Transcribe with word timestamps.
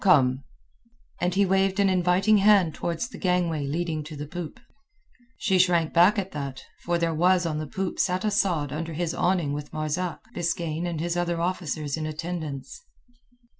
Come." 0.03 0.43
And 1.19 1.35
he 1.35 1.45
waved 1.45 1.79
an 1.79 1.87
inviting 1.87 2.37
hand 2.39 2.73
towards 2.73 3.07
the 3.07 3.19
gangway 3.19 3.67
leading 3.67 4.03
to 4.05 4.15
the 4.15 4.25
poop. 4.25 4.59
She 5.37 5.59
shrank 5.59 5.93
back 5.93 6.17
at 6.17 6.31
that, 6.31 6.63
for 6.83 6.97
there 6.97 7.11
on 7.21 7.59
the 7.59 7.67
poop 7.71 7.99
sat 7.99 8.25
Asad 8.25 8.73
under 8.73 8.93
his 8.93 9.13
awning 9.13 9.53
with 9.53 9.71
Marzak, 9.71 10.21
Biskaine, 10.33 10.87
and 10.87 10.99
his 10.99 11.15
other 11.15 11.39
officers 11.39 11.97
in 11.97 12.07
attendance. 12.07 12.81